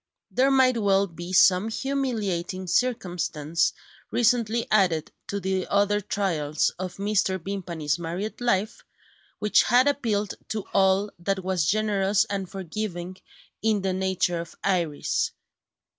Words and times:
There 0.31 0.49
might 0.49 0.79
well 0.81 1.05
be 1.05 1.31
some 1.31 1.67
humiliating 1.69 2.65
circumstance, 2.65 3.71
recently 4.09 4.65
added 4.71 5.11
to 5.27 5.39
the 5.39 5.67
other 5.67 6.01
trials 6.01 6.71
of 6.79 6.95
Mrs. 6.95 7.43
Vimpany's 7.45 7.99
married 7.99 8.41
life, 8.41 8.83
which 9.37 9.61
had 9.61 9.87
appealed 9.87 10.33
to 10.47 10.65
all 10.73 11.11
that 11.19 11.43
was 11.43 11.67
generous 11.67 12.25
and 12.25 12.49
forgiving 12.49 13.17
in 13.61 13.83
the 13.83 13.93
nature 13.93 14.39
of 14.41 14.55
Iris. 14.63 15.33